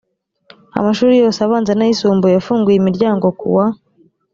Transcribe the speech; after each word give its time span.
amashuri 0.79 1.13
yose 1.21 1.39
abanza 1.41 1.71
n 1.75 1.81
ayisumbuye 1.85 2.33
yafunguye 2.35 2.77
imiryango 2.79 3.27
ku 3.39 3.47
wa 3.55 3.65